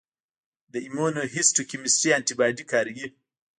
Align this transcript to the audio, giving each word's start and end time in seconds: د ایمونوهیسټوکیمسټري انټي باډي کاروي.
د 0.73 0.75
ایمونوهیسټوکیمسټري 0.85 2.09
انټي 2.17 2.33
باډي 2.39 2.63
کاروي. 2.71 3.07